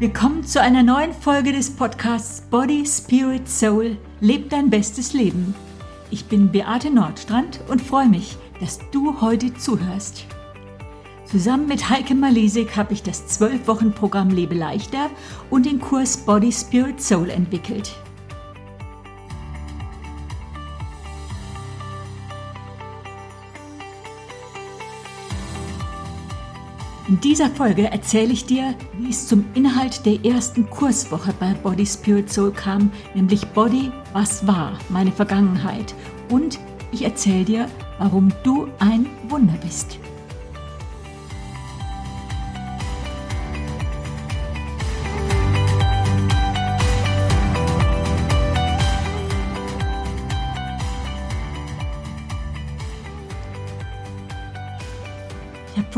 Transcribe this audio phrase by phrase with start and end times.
[0.00, 3.96] Willkommen zu einer neuen Folge des Podcasts Body, Spirit, Soul.
[4.20, 5.56] Leb dein bestes Leben.
[6.12, 10.24] Ich bin Beate Nordstrand und freue mich, dass du heute zuhörst.
[11.24, 15.10] Zusammen mit Heike Malesik habe ich das 12-Wochen-Programm Lebe leichter
[15.50, 17.92] und den Kurs Body, Spirit, Soul entwickelt.
[27.08, 31.86] In dieser Folge erzähle ich dir, wie es zum Inhalt der ersten Kurswoche bei Body
[31.86, 35.94] Spirit Soul kam, nämlich Body, was war, meine Vergangenheit.
[36.28, 36.58] Und
[36.92, 39.98] ich erzähle dir, warum du ein Wunder bist.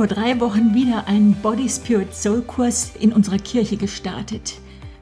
[0.01, 4.55] Vor drei Wochen wieder einen Body Spirit Soul Kurs in unserer Kirche gestartet.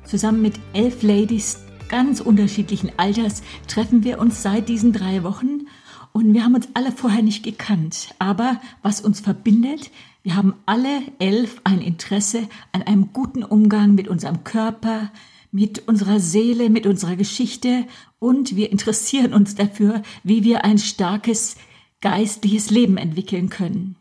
[0.03, 5.69] Zusammen mit elf Ladies ganz unterschiedlichen Alters treffen wir uns seit diesen drei Wochen
[6.13, 8.13] und wir haben uns alle vorher nicht gekannt.
[8.19, 9.93] Aber was uns verbindet,
[10.25, 15.13] wir haben alle elf ein Interesse an einem guten Umgang mit unserem Körper,
[15.53, 17.85] mit unserer Seele, mit unserer Geschichte
[18.19, 21.55] und wir interessieren uns dafür, wie wir ein starkes
[22.01, 23.95] geistliches Leben entwickeln können.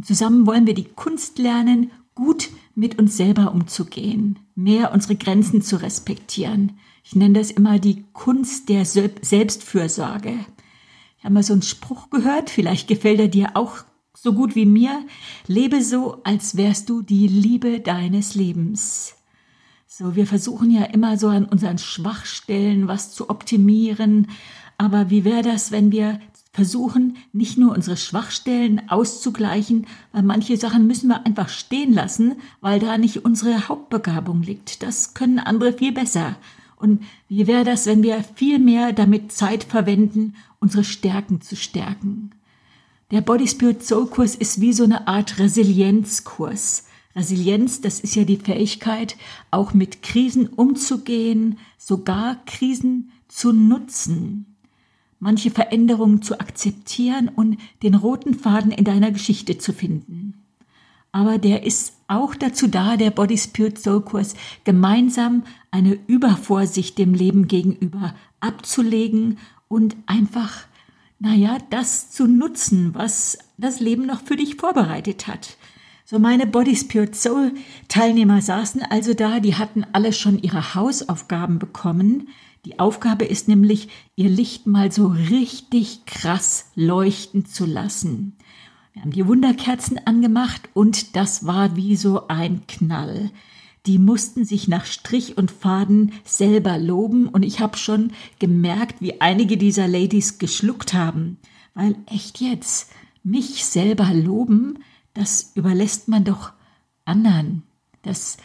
[0.00, 5.60] Und zusammen wollen wir die Kunst lernen, gut mit uns selber umzugehen, mehr unsere Grenzen
[5.60, 6.78] zu respektieren.
[7.04, 10.38] Ich nenne das immer die Kunst der Selbstfürsorge.
[11.18, 13.84] Ich habe mal so einen Spruch gehört, vielleicht gefällt er dir auch
[14.14, 15.04] so gut wie mir.
[15.46, 19.16] Lebe so, als wärst du die Liebe deines Lebens.
[19.86, 24.28] So, wir versuchen ja immer so an unseren Schwachstellen was zu optimieren.
[24.78, 26.20] Aber wie wäre das, wenn wir
[26.52, 32.80] versuchen, nicht nur unsere Schwachstellen auszugleichen, weil manche Sachen müssen wir einfach stehen lassen, weil
[32.80, 34.82] da nicht unsere Hauptbegabung liegt.
[34.82, 36.36] Das können andere viel besser.
[36.76, 42.30] Und wie wäre das, wenn wir viel mehr damit Zeit verwenden, unsere Stärken zu stärken?
[43.10, 46.86] Der Body Spirit Soul Kurs ist wie so eine Art Resilienzkurs.
[47.14, 49.16] Resilienz, das ist ja die Fähigkeit,
[49.50, 54.49] auch mit Krisen umzugehen, sogar Krisen zu nutzen
[55.20, 60.34] manche Veränderungen zu akzeptieren und den roten Faden in deiner Geschichte zu finden.
[61.12, 67.14] Aber der ist auch dazu da, der Body Spirit Soul Kurs, gemeinsam eine Übervorsicht dem
[67.14, 69.38] Leben gegenüber abzulegen
[69.68, 70.64] und einfach,
[71.18, 75.56] naja, das zu nutzen, was das Leben noch für dich vorbereitet hat.
[76.04, 77.52] So meine Body Spirit Soul
[77.88, 82.28] Teilnehmer saßen also da, die hatten alle schon ihre Hausaufgaben bekommen,
[82.64, 88.36] die Aufgabe ist nämlich, ihr Licht mal so richtig krass leuchten zu lassen.
[88.92, 93.30] Wir haben die Wunderkerzen angemacht und das war wie so ein Knall.
[93.86, 99.20] Die mussten sich nach Strich und Faden selber loben und ich habe schon gemerkt, wie
[99.22, 101.38] einige dieser Ladies geschluckt haben.
[101.72, 102.90] Weil echt jetzt,
[103.22, 104.80] mich selber loben,
[105.14, 106.52] das überlässt man doch
[107.04, 107.62] anderen.
[108.02, 108.36] Das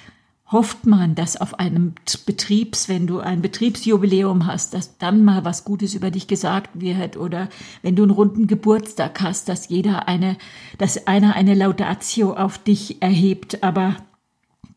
[0.52, 1.94] hofft man, dass auf einem
[2.26, 7.18] Betriebs, wenn du ein Betriebsjubiläum hast, dass dann mal was Gutes über dich gesagt wird
[7.18, 7.50] oder
[7.82, 10.38] wenn du einen runden Geburtstag hast, dass jeder eine,
[10.78, 13.96] dass einer eine Laudatio auf dich erhebt, aber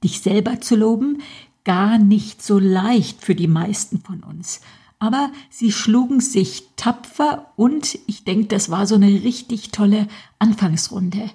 [0.03, 1.23] dich selber zu loben,
[1.65, 4.63] gar nicht so leicht für die meisten von uns.
[5.01, 10.09] Aber sie schlugen sich tapfer und ich denke, das war so eine richtig tolle
[10.39, 11.31] Anfangsrunde.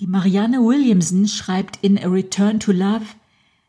[0.00, 3.06] Die Marianne Williamson schreibt in A Return to Love,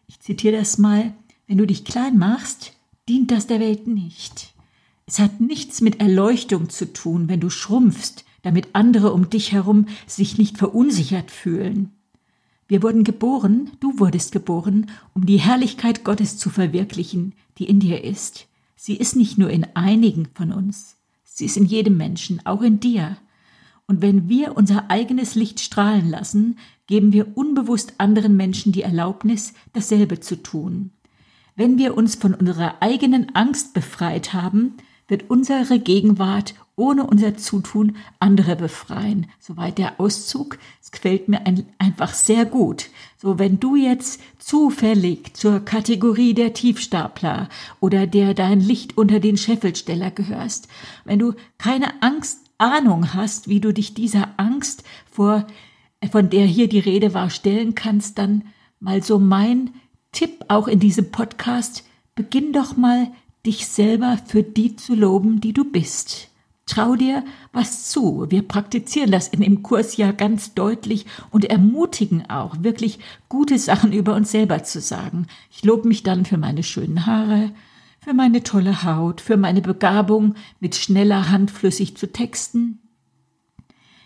[0.07, 1.13] ich zitiere das mal,
[1.47, 2.73] wenn du dich klein machst,
[3.07, 4.53] dient das der Welt nicht.
[5.05, 9.85] Es hat nichts mit Erleuchtung zu tun, wenn du schrumpfst, damit andere um dich herum
[10.05, 11.93] sich nicht verunsichert fühlen.
[12.67, 18.03] Wir wurden geboren, du wurdest geboren, um die Herrlichkeit Gottes zu verwirklichen, die in dir
[18.03, 18.47] ist.
[18.75, 22.81] Sie ist nicht nur in einigen von uns, sie ist in jedem Menschen, auch in
[22.81, 23.15] dir.
[23.87, 26.57] Und wenn wir unser eigenes Licht strahlen lassen,
[26.87, 30.91] geben wir unbewusst anderen Menschen die Erlaubnis, dasselbe zu tun.
[31.55, 34.73] Wenn wir uns von unserer eigenen Angst befreit haben,
[35.07, 39.27] wird unsere Gegenwart ohne unser Zutun andere befreien.
[39.39, 40.59] Soweit der Auszug.
[40.81, 42.89] Es gefällt mir ein, einfach sehr gut.
[43.17, 47.49] So, wenn du jetzt zufällig zur Kategorie der Tiefstapler
[47.79, 50.67] oder der dein Licht unter den Scheffelsteller gehörst,
[51.03, 55.45] wenn du keine Angst Ahnung hast, wie du dich dieser Angst vor,
[56.11, 58.43] von der hier die Rede war, stellen kannst, dann
[58.79, 59.71] mal so mein
[60.11, 61.83] Tipp auch in diesem Podcast,
[62.15, 63.11] beginn doch mal
[63.45, 66.29] dich selber für die zu loben, die du bist.
[66.65, 67.23] Trau dir
[67.53, 68.25] was zu.
[68.29, 72.99] Wir praktizieren das in dem Kurs ja ganz deutlich und ermutigen auch, wirklich
[73.29, 75.27] gute Sachen über uns selber zu sagen.
[75.49, 77.51] Ich lobe mich dann für meine schönen Haare,
[78.07, 82.79] für meine tolle Haut, für meine Begabung, mit schneller Hand flüssig zu texten.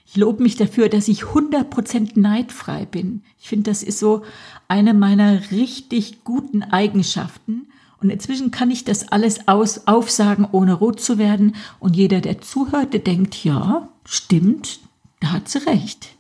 [0.08, 3.22] Ich lobe mich dafür, dass ich 100% neidfrei bin.
[3.40, 4.24] Ich finde, das ist so
[4.68, 7.68] eine meiner richtig guten Eigenschaften.
[8.02, 11.56] Und inzwischen kann ich das alles aus, aufsagen, ohne rot zu werden.
[11.78, 14.80] Und jeder, der zuhört, der denkt, ja, stimmt,
[15.20, 16.16] da hat sie recht.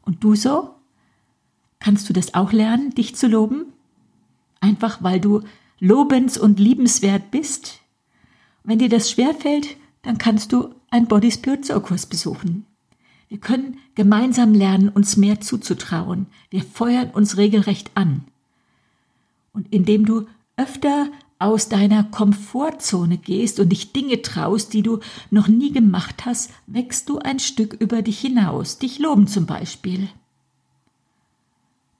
[0.00, 0.70] Und du so?
[1.80, 3.66] Kannst du das auch lernen, dich zu loben?
[4.60, 5.42] Einfach weil du
[5.80, 7.80] lobens- und liebenswert bist?
[8.64, 12.66] Wenn dir das schwerfällt, dann kannst du einen Body Spirit Kurs besuchen.
[13.28, 16.26] Wir können gemeinsam lernen, uns mehr zuzutrauen.
[16.50, 18.24] Wir feuern uns regelrecht an.
[19.52, 20.26] Und indem du
[20.56, 21.08] öfter
[21.38, 25.00] aus deiner Komfortzone gehst und dich Dinge traust, die du
[25.30, 28.78] noch nie gemacht hast, wächst du ein Stück über dich hinaus.
[28.78, 30.08] Dich loben zum Beispiel.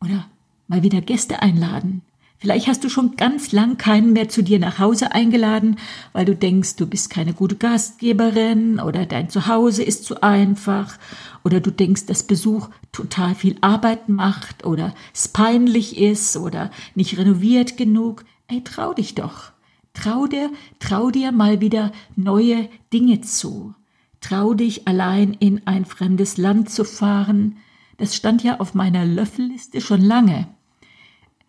[0.00, 0.28] Oder
[0.68, 2.02] mal wieder Gäste einladen.
[2.38, 5.76] Vielleicht hast du schon ganz lang keinen mehr zu dir nach Hause eingeladen,
[6.12, 10.98] weil du denkst, du bist keine gute Gastgeberin oder dein Zuhause ist zu einfach
[11.44, 17.16] oder du denkst, dass Besuch total viel Arbeit macht oder es peinlich ist oder nicht
[17.16, 18.24] renoviert genug.
[18.48, 19.52] Ey, trau dich doch.
[19.94, 23.74] Trau dir, trau dir mal wieder neue Dinge zu.
[24.20, 27.56] Trau dich allein in ein fremdes Land zu fahren.
[27.96, 30.48] Das stand ja auf meiner Löffelliste schon lange.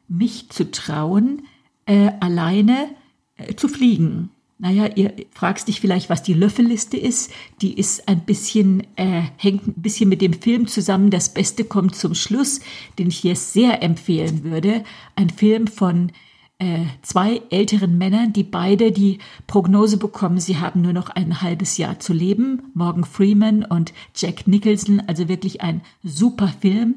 [0.07, 1.43] Mich zu trauen,
[1.85, 2.89] äh, alleine
[3.37, 4.29] äh, zu fliegen.
[4.59, 7.31] Naja, ihr fragst dich vielleicht, was die Löffelliste ist.
[7.61, 11.11] Die ist ein bisschen, äh, hängt ein bisschen mit dem Film zusammen.
[11.11, 12.61] Das Beste kommt zum Schluss,
[12.97, 14.83] den ich hier sehr empfehlen würde.
[15.15, 16.11] Ein Film von
[16.57, 21.77] äh, zwei älteren Männern, die beide die Prognose bekommen, sie haben nur noch ein halbes
[21.77, 22.71] Jahr zu leben.
[22.73, 26.95] Morgan Freeman und Jack Nicholson, also wirklich ein super Film.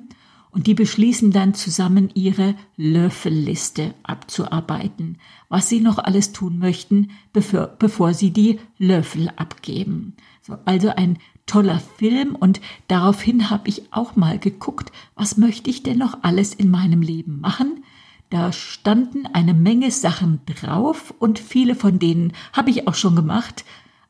[0.52, 5.19] Und die beschließen dann zusammen ihre Löffelliste abzuarbeiten,
[5.49, 10.17] was sie noch alles tun möchten, bevor, bevor sie die Löffel abgeben.
[10.43, 15.82] So, also ein toller Film und daraufhin habe ich auch mal geguckt, was möchte ich
[15.82, 17.85] denn noch alles in meinem Leben machen?
[18.31, 23.64] Da standen eine Menge Sachen drauf und viele von denen habe ich auch schon gemacht,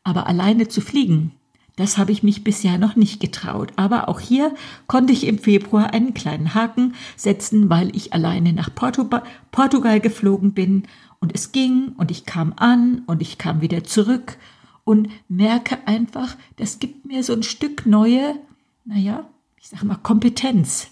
[0.05, 1.33] aber alleine zu fliegen,
[1.81, 3.73] das habe ich mich bisher noch nicht getraut.
[3.77, 4.55] Aber auch hier
[4.87, 10.53] konnte ich im Februar einen kleinen Haken setzen, weil ich alleine nach Portugal, Portugal geflogen
[10.53, 10.85] bin
[11.21, 14.37] und es ging und ich kam an und ich kam wieder zurück
[14.85, 18.37] und merke einfach, das gibt mir so ein Stück neue,
[18.85, 19.29] naja,
[19.59, 20.89] ich sage mal Kompetenz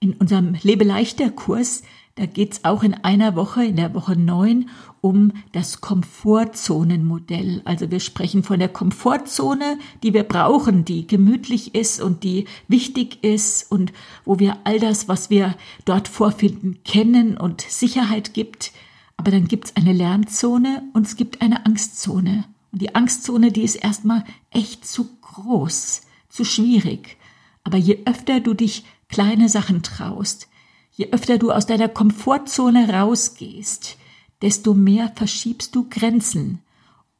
[0.00, 1.82] in unserem Lebeleichter-Kurs,
[2.14, 4.68] da geht's auch in einer Woche, in der Woche neun,
[5.00, 7.62] um das Komfortzonenmodell.
[7.64, 13.24] Also wir sprechen von der Komfortzone, die wir brauchen, die gemütlich ist und die wichtig
[13.24, 13.92] ist und
[14.26, 15.56] wo wir all das, was wir
[15.86, 18.72] dort vorfinden, kennen und Sicherheit gibt.
[19.16, 22.44] Aber dann gibt's eine Lernzone und es gibt eine Angstzone.
[22.72, 27.16] Und die Angstzone, die ist erstmal echt zu groß, zu schwierig.
[27.64, 30.48] Aber je öfter du dich kleine Sachen traust,
[30.92, 33.96] je öfter du aus deiner Komfortzone rausgehst,
[34.40, 36.60] desto mehr verschiebst du Grenzen.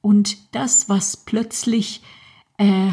[0.01, 2.03] Und das, was plötzlich
[2.59, 2.91] äh,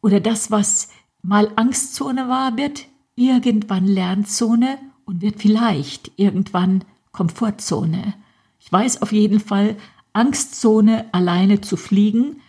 [0.00, 0.88] oder das, was
[1.22, 8.14] mal Angstzone war, wird irgendwann Lernzone und wird vielleicht irgendwann Komfortzone.
[8.58, 9.76] Ich weiß auf jeden Fall,
[10.12, 12.40] Angstzone alleine zu fliegen,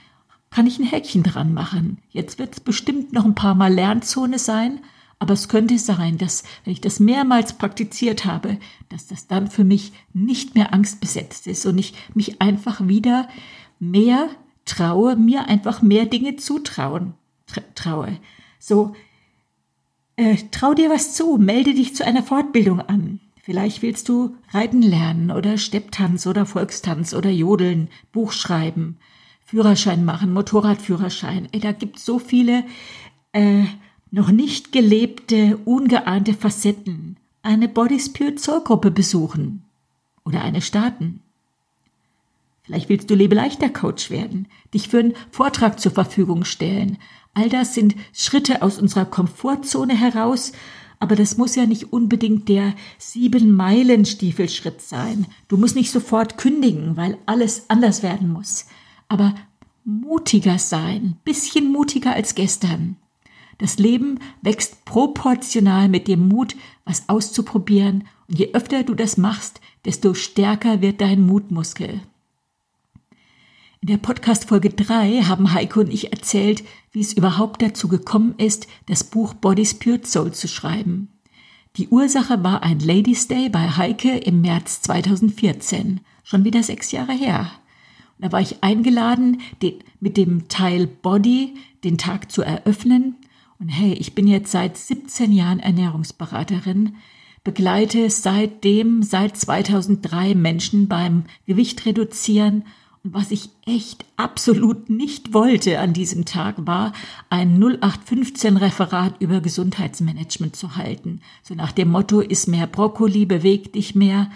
[0.49, 1.97] kann ich ein Häkchen dran machen.
[2.09, 4.79] Jetzt wird es bestimmt noch ein paar Mal Lernzone sein,
[5.19, 8.57] aber es könnte sein, dass, wenn ich das mehrmals praktiziert habe,
[8.89, 13.27] dass das dann für mich nicht mehr angstbesetzt ist und ich mich einfach wieder
[13.79, 14.29] mehr
[14.65, 17.13] traue, mir einfach mehr Dinge zutrauen,
[17.75, 18.17] traue.
[18.59, 18.95] So,
[20.15, 23.19] äh, trau dir was zu, melde dich zu einer Fortbildung an.
[23.41, 28.97] Vielleicht willst du Reiten lernen oder Stepptanz oder Volkstanz oder Jodeln, Buch schreiben,
[29.43, 31.49] Führerschein machen, Motorradführerschein.
[31.51, 32.63] Ey, da gibt so viele
[33.33, 33.65] äh,
[34.13, 39.63] noch nicht gelebte, ungeahnte Facetten eine Body Spirit Soul Gruppe besuchen
[40.23, 41.19] oder eine starten.
[42.61, 46.99] Vielleicht willst du Lebeleichter Coach werden, dich für einen Vortrag zur Verfügung stellen.
[47.33, 50.51] All das sind Schritte aus unserer Komfortzone heraus,
[50.99, 55.25] aber das muss ja nicht unbedingt der sieben Meilen Stiefelschritt sein.
[55.47, 58.67] Du musst nicht sofort kündigen, weil alles anders werden muss.
[59.07, 59.33] Aber
[59.83, 62.95] mutiger sein, bisschen mutiger als gestern.
[63.57, 66.55] Das Leben wächst proportional mit dem Mut,
[66.85, 72.01] was auszuprobieren, und je öfter du das machst, desto stärker wird dein Mutmuskel.
[73.81, 78.33] In der Podcast Folge 3 haben Heiko und ich erzählt, wie es überhaupt dazu gekommen
[78.37, 81.09] ist, das Buch Body Spirit Soul zu schreiben.
[81.75, 87.13] Die Ursache war ein Ladies Day bei Heike im März 2014, schon wieder sechs Jahre
[87.13, 87.51] her.
[88.17, 93.15] Und da war ich eingeladen, den, mit dem Teil Body den Tag zu eröffnen.
[93.63, 96.97] Und hey, ich bin jetzt seit 17 Jahren Ernährungsberaterin,
[97.45, 102.65] begleite seitdem, seit 2003 Menschen beim Gewicht reduzieren
[103.03, 106.93] was ich echt absolut nicht wollte an diesem Tag war,
[107.29, 111.19] ein 0815 Referat über Gesundheitsmanagement zu halten.
[111.41, 114.31] So nach dem Motto, ist mehr Brokkoli, beweg dich mehr.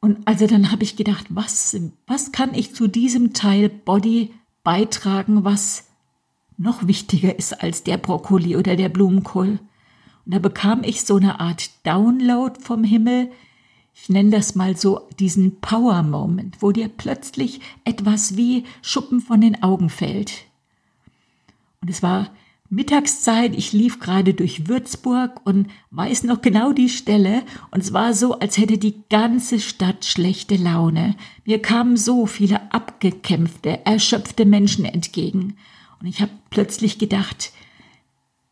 [0.00, 4.32] Und also dann habe ich gedacht, was, was kann ich zu diesem Teil Body
[4.62, 5.88] beitragen, was
[6.62, 9.58] noch wichtiger ist als der Brokkoli oder der Blumenkohl?
[10.24, 13.30] Und da bekam ich so eine Art Download vom Himmel,
[13.94, 19.40] ich nenne das mal so diesen Power Moment, wo dir plötzlich etwas wie Schuppen von
[19.40, 20.44] den Augen fällt.
[21.82, 22.30] Und es war
[22.70, 28.14] Mittagszeit, ich lief gerade durch Würzburg und weiß noch genau die Stelle und es war
[28.14, 31.14] so, als hätte die ganze Stadt schlechte Laune.
[31.44, 35.58] Mir kamen so viele abgekämpfte, erschöpfte Menschen entgegen
[36.02, 37.52] und ich habe plötzlich gedacht,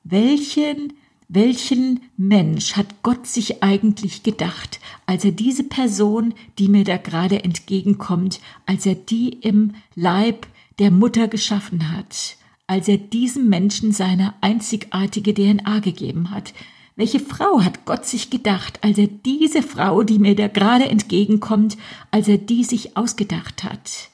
[0.04, 0.95] welchen
[1.33, 7.45] welchen Mensch hat Gott sich eigentlich gedacht, als er diese Person, die mir da gerade
[7.45, 10.49] entgegenkommt, als er die im Leib
[10.80, 16.52] der Mutter geschaffen hat, als er diesem Menschen seine einzigartige DNA gegeben hat.
[16.97, 21.78] Welche Frau hat Gott sich gedacht, als er diese Frau, die mir da gerade entgegenkommt,
[22.11, 24.10] als er die sich ausgedacht hat?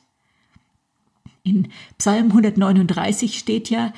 [1.47, 3.93] In Psalm 139 steht ja,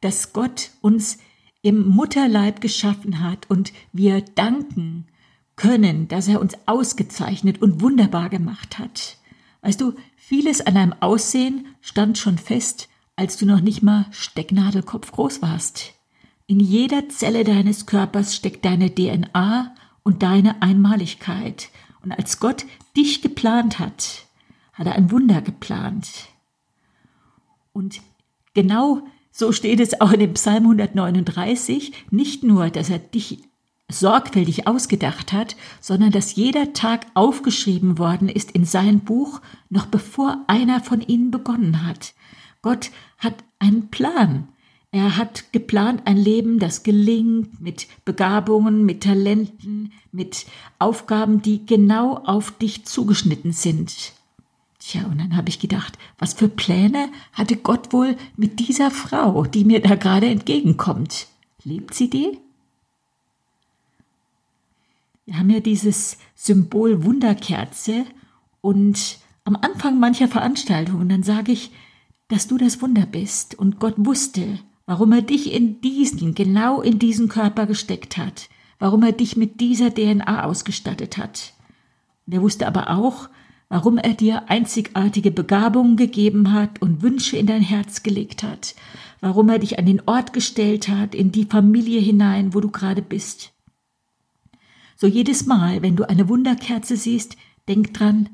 [0.00, 1.18] dass Gott uns
[1.60, 5.06] im Mutterleib geschaffen hat und wir danken
[5.54, 9.18] können, dass er uns ausgezeichnet und wunderbar gemacht hat.
[9.60, 15.12] Weißt du, vieles an deinem Aussehen stand schon fest, als du noch nicht mal Stecknadelkopf
[15.12, 15.92] groß warst.
[16.46, 21.68] In jeder Zelle deines Körpers steckt deine DNA und deine Einmaligkeit.
[22.02, 22.64] Und als Gott
[22.96, 24.24] dich geplant hat,
[24.72, 26.28] hat er ein Wunder geplant.
[27.74, 28.00] Und
[28.54, 33.40] genau so steht es auch in dem Psalm 139, nicht nur, dass er dich
[33.90, 40.44] sorgfältig ausgedacht hat, sondern dass jeder Tag aufgeschrieben worden ist in sein Buch, noch bevor
[40.46, 42.14] einer von ihnen begonnen hat.
[42.62, 44.48] Gott hat einen Plan.
[44.92, 50.46] Er hat geplant ein Leben, das gelingt mit Begabungen, mit Talenten, mit
[50.78, 54.12] Aufgaben, die genau auf dich zugeschnitten sind.
[54.86, 59.44] Tja, und dann habe ich gedacht, was für Pläne hatte Gott wohl mit dieser Frau,
[59.44, 61.28] die mir da gerade entgegenkommt?
[61.62, 62.38] Lebt sie die?
[65.24, 68.04] Wir haben ja dieses Symbol Wunderkerze
[68.60, 71.70] und am Anfang mancher Veranstaltungen, dann sage ich,
[72.28, 76.98] dass du das Wunder bist und Gott wusste, warum er dich in diesen, genau in
[76.98, 81.54] diesen Körper gesteckt hat, warum er dich mit dieser DNA ausgestattet hat.
[82.26, 83.30] Und er wusste aber auch,
[83.68, 88.74] warum er dir einzigartige Begabungen gegeben hat und Wünsche in dein Herz gelegt hat,
[89.20, 93.02] warum er dich an den Ort gestellt hat, in die Familie hinein, wo du gerade
[93.02, 93.52] bist.
[94.96, 97.36] So jedes Mal, wenn du eine Wunderkerze siehst,
[97.68, 98.30] denk dran,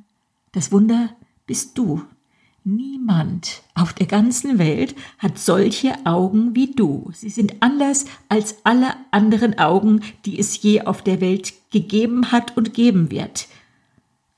[0.52, 1.10] das Wunder
[1.46, 2.02] bist du.
[2.62, 7.10] Niemand auf der ganzen Welt hat solche Augen wie du.
[7.14, 12.56] Sie sind anders als alle anderen Augen, die es je auf der Welt gegeben hat
[12.58, 13.48] und geben wird.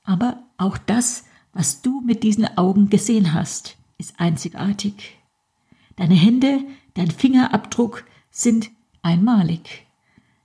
[0.03, 5.17] Aber auch das, was du mit diesen Augen gesehen hast, ist einzigartig.
[5.95, 6.59] Deine Hände,
[6.95, 9.85] dein Fingerabdruck sind einmalig.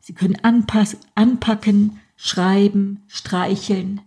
[0.01, 4.01] Sie können anpacken, schreiben, streicheln.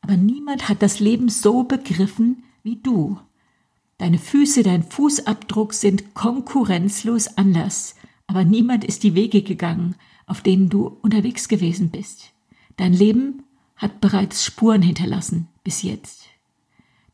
[0.00, 3.18] Aber niemand hat das Leben so begriffen wie du.
[3.98, 7.96] Deine Füße, dein Fußabdruck sind konkurrenzlos anders,
[8.26, 9.94] aber niemand ist die Wege gegangen,
[10.26, 12.32] auf denen du unterwegs gewesen bist.
[12.76, 13.42] Dein Leben
[13.80, 16.26] hat bereits Spuren hinterlassen bis jetzt.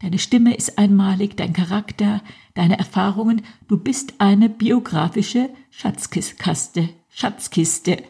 [0.01, 2.23] Deine Stimme ist einmalig, dein Charakter,
[2.55, 8.03] deine Erfahrungen, du bist eine biografische Schatzkiste, Schatzkiste.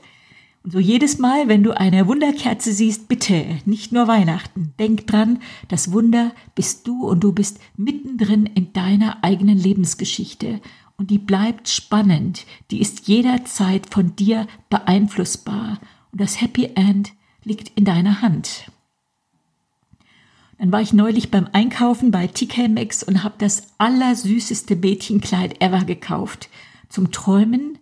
[0.64, 5.38] Und so jedes Mal, wenn du eine Wunderkerze siehst, bitte, nicht nur Weihnachten, denk dran,
[5.68, 10.60] das Wunder bist du und du bist mittendrin in deiner eigenen Lebensgeschichte.
[10.96, 15.78] Und die bleibt spannend, die ist jederzeit von dir beeinflussbar.
[16.10, 17.12] Und das Happy End
[17.46, 18.70] liegt in deiner Hand.
[20.58, 25.84] Dann war ich neulich beim Einkaufen bei TK Maxx und habe das allersüßeste Mädchenkleid ever
[25.84, 26.48] gekauft.
[26.88, 27.78] Zum Träumen,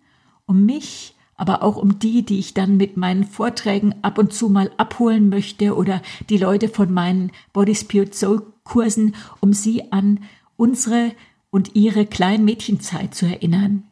[0.46, 4.48] um mich, aber auch um die, die ich dann mit meinen Vorträgen ab und zu
[4.48, 10.20] mal abholen möchte oder die Leute von meinen Body Spirit Soul Kursen, um sie an
[10.56, 11.12] unsere
[11.50, 13.84] und ihre kleinen Mädchenzeit zu erinnern.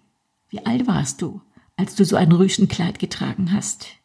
[0.51, 1.41] Wie alt warst du,
[1.77, 4.02] als du so ein Rüschenkleid getragen hast?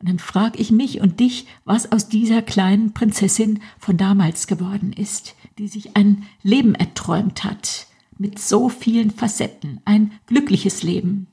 [0.00, 4.92] Und dann frag ich mich und dich, was aus dieser kleinen Prinzessin von damals geworden
[4.92, 7.86] ist, die sich ein Leben erträumt hat,
[8.18, 11.28] mit so vielen Facetten, ein glückliches Leben.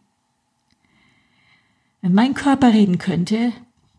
[2.01, 3.51] Wenn mein Körper reden könnte,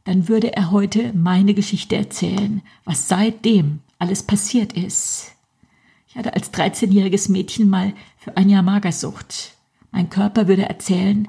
[0.05, 5.33] dann würde er heute meine Geschichte erzählen, was seitdem alles passiert ist.
[6.07, 9.57] Ich hatte als 13-jähriges Mädchen mal für ein Jahr Magersucht.
[9.91, 11.29] Mein Körper würde erzählen,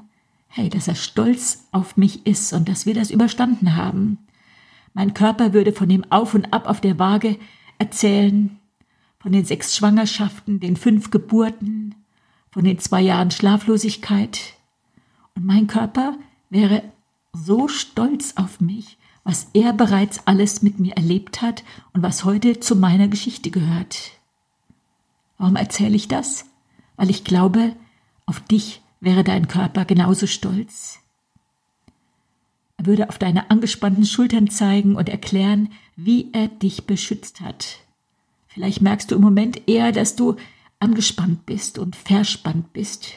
[0.56, 4.16] hey, dass er stolz auf mich ist und dass wir das überstanden haben.
[4.94, 7.38] Mein Körper würde von dem Auf und Ab auf der Waage
[7.78, 8.58] erzählen,
[9.18, 11.94] von den sechs Schwangerschaften, den fünf Geburten,
[12.50, 14.54] von den zwei Jahren Schlaflosigkeit.
[15.34, 16.16] Und mein Körper
[16.48, 16.82] wäre
[17.34, 22.60] so stolz auf mich, was er bereits alles mit mir erlebt hat und was heute
[22.60, 24.12] zu meiner Geschichte gehört.
[25.36, 26.46] Warum erzähle ich das?
[26.96, 27.76] Weil ich glaube,
[28.24, 30.98] auf dich wäre dein Körper genauso stolz.
[32.76, 37.78] Er würde auf deine angespannten Schultern zeigen und erklären, wie er dich beschützt hat.
[38.48, 40.34] Vielleicht merkst du im Moment eher, dass du
[40.80, 43.12] angespannt bist und verspannt bist.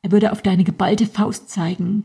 [0.00, 2.04] Er würde auf deine geballte Faust zeigen,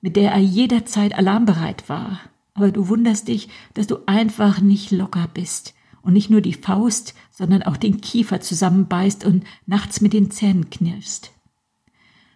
[0.00, 2.20] mit der er jederzeit alarmbereit war.
[2.54, 7.14] Aber du wunderst dich, dass du einfach nicht locker bist und nicht nur die Faust,
[7.30, 11.33] sondern auch den Kiefer zusammenbeißt und nachts mit den Zähnen knirschst.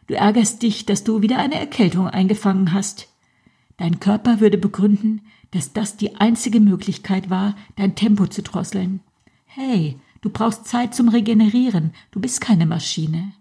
[0.08, 3.08] Du ärgerst dich, dass du wieder eine Erkältung eingefangen hast.
[3.76, 9.00] Dein Körper würde begründen, dass das die einzige Möglichkeit war, dein Tempo zu drosseln.
[9.44, 13.32] Hey, du brauchst Zeit zum Regenerieren, du bist keine Maschine.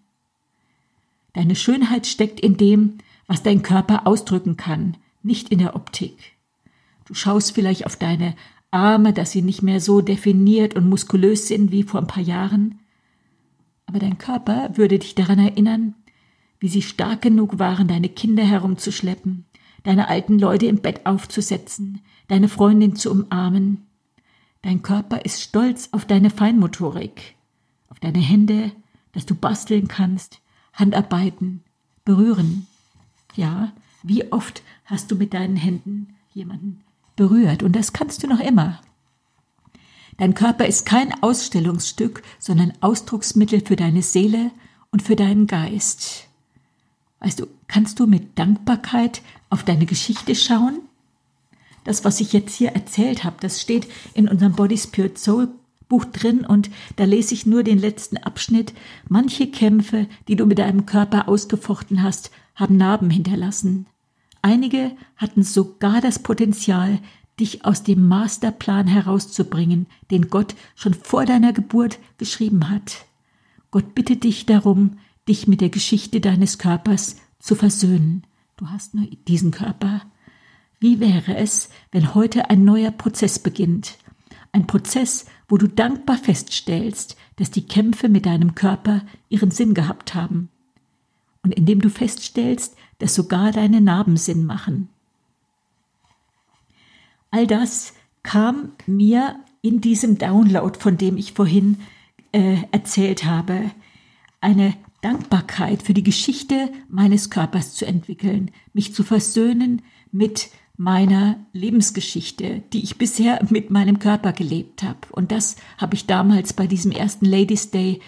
[1.33, 2.97] Deine Schönheit steckt in dem,
[3.27, 6.17] was dein Körper ausdrücken kann, nicht in der Optik.
[7.05, 8.35] Du schaust vielleicht auf deine
[8.71, 12.79] Arme, dass sie nicht mehr so definiert und muskulös sind wie vor ein paar Jahren.
[13.85, 15.95] Aber dein Körper würde dich daran erinnern,
[16.59, 19.45] wie sie stark genug waren, deine Kinder herumzuschleppen,
[19.83, 23.85] deine alten Leute im Bett aufzusetzen, deine Freundin zu umarmen.
[24.61, 27.35] Dein Körper ist stolz auf deine Feinmotorik,
[27.89, 28.71] auf deine Hände,
[29.13, 30.41] dass du basteln kannst,
[30.73, 31.63] Handarbeiten,
[32.05, 32.67] berühren.
[33.35, 33.71] Ja,
[34.03, 36.81] wie oft hast du mit deinen Händen jemanden
[37.15, 38.81] berührt und das kannst du noch immer.
[40.17, 44.51] Dein Körper ist kein Ausstellungsstück, sondern Ausdrucksmittel für deine Seele
[44.91, 46.26] und für deinen Geist.
[47.19, 50.79] Weißt du, kannst du mit Dankbarkeit auf deine Geschichte schauen?
[51.83, 55.49] Das, was ich jetzt hier erzählt habe, das steht in unserem Body Spirit Soul
[55.89, 58.73] Buch drin und da lese ich nur den letzten Abschnitt.
[59.07, 63.85] Manche Kämpfe, die du mit deinem Körper ausgefochten hast, haben Narben hinterlassen.
[64.41, 66.99] Einige hatten sogar das Potenzial,
[67.39, 73.05] dich aus dem Masterplan herauszubringen, den Gott schon vor deiner Geburt geschrieben hat.
[73.71, 78.23] Gott bittet dich darum, dich mit der Geschichte deines Körpers zu versöhnen.
[78.57, 80.01] Du hast nur diesen Körper.
[80.79, 83.97] Wie wäre es, wenn heute ein neuer Prozess beginnt?
[84.51, 90.15] Ein Prozess, wo du dankbar feststellst, dass die Kämpfe mit deinem Körper ihren Sinn gehabt
[90.15, 90.49] haben.
[91.43, 94.89] Und indem du feststellst, dass sogar deine Narben Sinn machen.
[97.31, 101.77] All das kam mir in diesem Download, von dem ich vorhin
[102.31, 103.71] äh, erzählt habe.
[104.41, 109.81] Eine Dankbarkeit für die Geschichte meines Körpers zu entwickeln, mich zu versöhnen
[110.11, 114.99] mit meiner Lebensgeschichte, die ich bisher mit meinem Körper gelebt habe.
[115.11, 117.99] Und das habe ich damals bei diesem ersten Ladies Day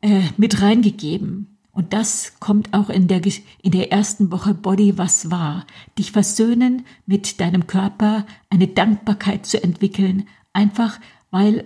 [0.00, 1.58] äh, mit reingegeben.
[1.72, 3.20] Und das kommt auch in der,
[3.62, 5.66] in der ersten Woche Body was war.
[5.98, 10.98] Dich versöhnen mit deinem Körper, eine Dankbarkeit zu entwickeln, einfach
[11.30, 11.64] weil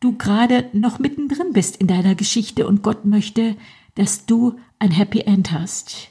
[0.00, 3.56] du gerade noch mittendrin bist in deiner Geschichte und Gott möchte,
[3.94, 6.08] dass du ein Happy End hast.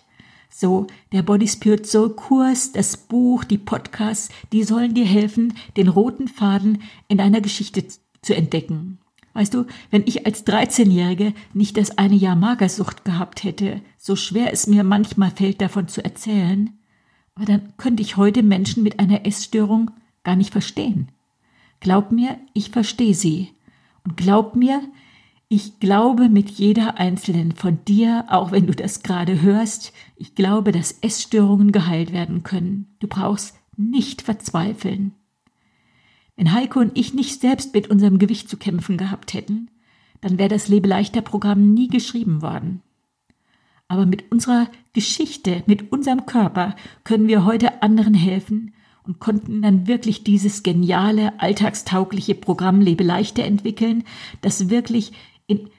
[0.49, 5.87] So, der Body Spirit Soul Kurs, das Buch, die Podcasts, die sollen dir helfen, den
[5.87, 7.85] roten Faden in deiner Geschichte
[8.21, 8.99] zu entdecken.
[9.33, 14.51] Weißt du, wenn ich als 13-Jährige nicht das eine Jahr Magersucht gehabt hätte, so schwer
[14.51, 16.77] es mir manchmal fällt, davon zu erzählen,
[17.35, 19.91] aber dann könnte ich heute Menschen mit einer Essstörung
[20.23, 21.09] gar nicht verstehen.
[21.79, 23.49] Glaub mir, ich verstehe sie.
[24.03, 24.81] Und glaub mir,
[25.53, 30.71] ich glaube mit jeder einzelnen von dir, auch wenn du das gerade hörst, ich glaube,
[30.71, 32.95] dass Essstörungen geheilt werden können.
[33.01, 35.13] Du brauchst nicht verzweifeln.
[36.37, 39.69] Wenn Heiko und ich nicht selbst mit unserem Gewicht zu kämpfen gehabt hätten,
[40.21, 42.81] dann wäre das Lebeleichter Programm nie geschrieben worden.
[43.89, 49.87] Aber mit unserer Geschichte, mit unserem Körper können wir heute anderen helfen und konnten dann
[49.87, 54.05] wirklich dieses geniale, alltagstaugliche Programm Lebe leichter entwickeln,
[54.41, 55.11] das wirklich
[55.47, 55.69] in,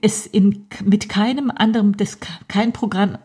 [0.00, 3.18] es in, mit keinem anderen, das, kein Programm,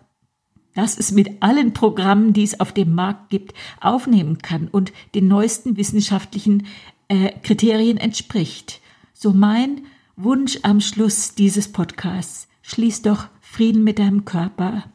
[0.76, 5.28] das es mit allen Programmen, die es auf dem Markt gibt, aufnehmen kann und den
[5.28, 6.68] neuesten wissenschaftlichen
[7.08, 8.82] äh, Kriterien entspricht.
[9.14, 9.82] So mein
[10.16, 12.48] Wunsch am Schluss dieses Podcasts.
[12.62, 14.86] Schließ doch Frieden mit deinem Körper.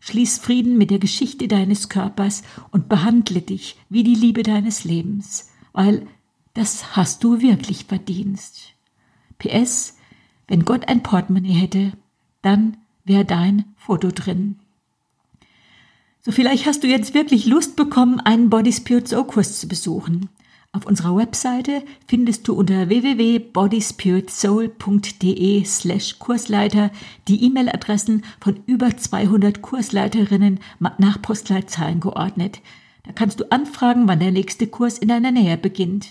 [0.00, 5.50] Schließ Frieden mit der Geschichte deines Körpers und behandle dich wie die Liebe deines Lebens,
[5.72, 6.06] weil
[6.54, 8.40] das hast du wirklich verdient.
[9.40, 9.96] PS,
[10.46, 11.92] wenn Gott ein Portemonnaie hätte,
[12.42, 14.60] dann wäre dein Foto drin.
[16.20, 20.28] So vielleicht hast du jetzt wirklich Lust bekommen, einen Body Spirit Soul Kurs zu besuchen.
[20.72, 26.92] Auf unserer Webseite findest du unter www.bodyspiritsoul.de slash Kursleiter
[27.26, 30.60] die E-Mail-Adressen von über 200 Kursleiterinnen
[30.98, 32.60] nach Postleitzahlen geordnet.
[33.02, 36.06] Da kannst du anfragen, wann der nächste Kurs in deiner Nähe beginnt.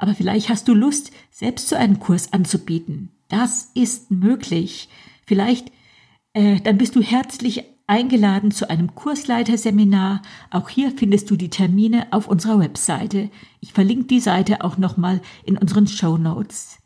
[0.00, 3.10] Aber vielleicht hast du Lust, selbst so einen Kurs anzubieten.
[3.28, 4.88] Das ist möglich.
[5.26, 5.70] Vielleicht,
[6.32, 10.22] äh, dann bist du herzlich eingeladen zu einem Kursleiterseminar.
[10.50, 13.30] Auch hier findest du die Termine auf unserer Webseite.
[13.60, 16.78] Ich verlinke die Seite auch nochmal in unseren Show Notes.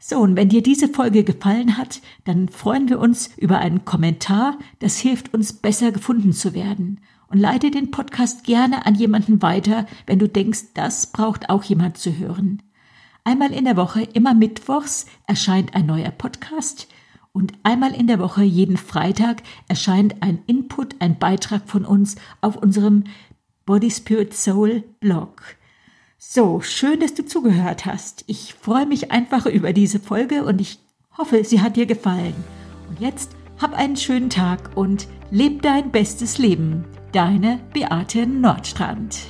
[0.00, 4.58] So, und wenn dir diese Folge gefallen hat, dann freuen wir uns über einen Kommentar.
[4.80, 6.98] Das hilft uns besser gefunden zu werden.
[7.34, 11.98] Und leite den Podcast gerne an jemanden weiter, wenn du denkst, das braucht auch jemand
[11.98, 12.62] zu hören.
[13.24, 16.86] Einmal in der Woche, immer mittwochs, erscheint ein neuer Podcast.
[17.32, 22.54] Und einmal in der Woche, jeden Freitag, erscheint ein Input, ein Beitrag von uns auf
[22.54, 23.02] unserem
[23.66, 25.42] Body Spirit Soul Blog.
[26.16, 28.22] So, schön, dass du zugehört hast.
[28.28, 30.78] Ich freue mich einfach über diese Folge und ich
[31.18, 32.36] hoffe, sie hat dir gefallen.
[32.88, 36.84] Und jetzt hab einen schönen Tag und leb dein bestes Leben.
[37.14, 39.20] Deine Beate Nordstrand.